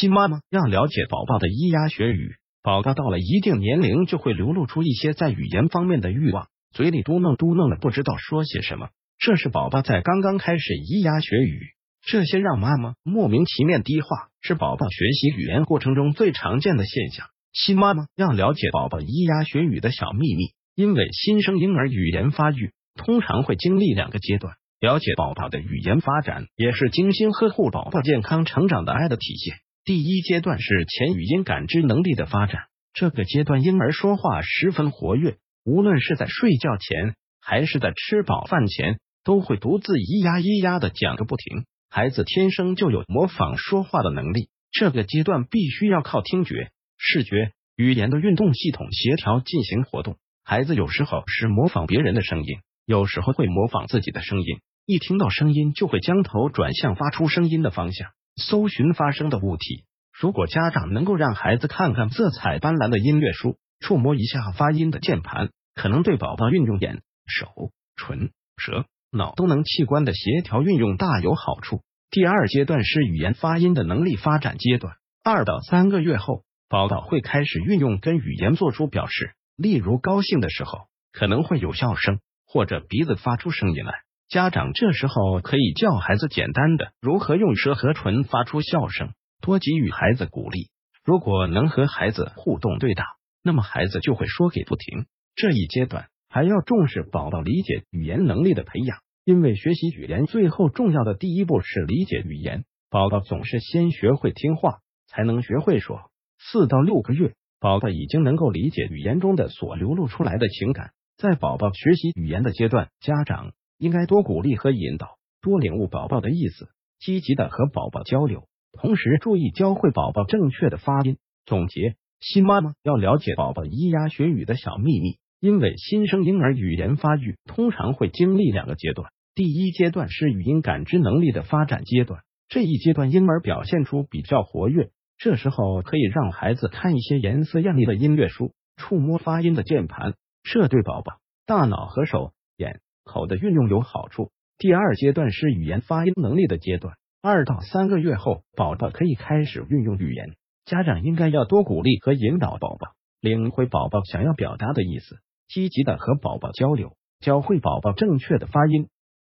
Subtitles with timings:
[0.00, 2.36] 新妈妈要了解宝宝的咿呀学语。
[2.62, 8.88] 宝宝到了一定年龄，就会流露出一些在语言方面的欲望，嘴里嘟囔嘟囔的，不知道说些什么。
[9.18, 17.26] 这是宝宝在刚刚开始咿呀学语，这些让妈妈莫名其妙低话，是宝宝学习语言过程中最常见的现象。
[17.52, 20.44] 新妈妈要了解宝宝咿呀学语的小秘密，
[20.74, 29.58] 因为新生婴儿语言发育通常会经历两个阶段，了解宝宝的语言发展，也是精心呵护宝宝健康成长的爱的体现。
[29.90, 41.64] 第一阶段是前语音感知能力的发展，这个阶段婴儿说话十分活跃，无论是在睡觉前还是在吃饱饭前，都会独自咿呀咿呀的讲个不停。
[41.88, 50.18] 孩子天生就有模仿说话的能力，这个阶段必须要靠听觉、视觉、语言的运动系统协调进行活动。
[50.44, 58.12] 孩子有时候是模仿别人的声音，有时候会模仿自己的声音，一听到声音就会将头转向发出声音的方向。
[58.40, 59.84] 搜寻发声的物体。
[60.18, 71.82] 如果家长能够让孩子看看色彩斑斓的音乐书，触摸一下发音的键盘，可能对宝宝运用眼、手、唇、舌、脑都能器官的协调运用大有好处。
[72.10, 83.92] 第二阶段是语言发音的能力发展阶段，二到三个月后，宝宝会开始运用跟语言做出表示，例如高兴的时候可能会有笑声，或者鼻子发出声音来。
[84.30, 89.10] 家长这时候可以教孩子简单的如何用舌和唇发出笑声，
[89.42, 90.70] 多给予孩子鼓励。
[91.04, 93.04] 如果能和孩子互动对答，
[93.42, 95.06] 那么孩子就会说给不停。
[95.34, 102.62] 这一阶段还要重视宝宝理解语言能力的培养，因为学习语言最后重要的第一步是理解语言。
[102.88, 106.02] 宝宝总是先学会听话，才能学会说。
[106.38, 110.92] 四到六个月，宝宝已经能够理解语言中的所流露出来的情感。
[111.16, 113.50] 在宝宝学习语言的阶段，家长。
[113.80, 121.16] 应该多鼓励和引导，多领悟宝宝的意思，积极的和宝宝交流，同时注意教会宝宝正确的发音。
[121.46, 141.14] 总结：新妈妈要了解宝宝咿呀学语的小秘密，因为新生婴儿语言发育通常会经历两个阶段，第一阶段是语音感知能力的发展阶段，这一阶段婴儿表现出比较活跃，这时候可以让孩子看一些颜色艳丽的音乐书，触摸发音的键盘，这对宝宝
[141.46, 142.82] 大脑和手眼。
[143.10, 144.30] 口的运用有好处。
[144.56, 150.36] 第二阶段是语言发音能力的阶段，二到三个月后，宝宝可以开始运用语言。
[150.64, 158.88] 家长应该要多鼓励和引导宝宝，领会宝宝想要表达的意思，积极的和宝宝交流，教会宝宝正确的发音。